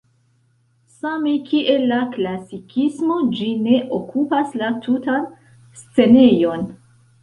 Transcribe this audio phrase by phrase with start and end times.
[0.99, 5.33] Same kiel la klasikismo ĝi ne okupas la tutan
[5.87, 6.71] scenejon.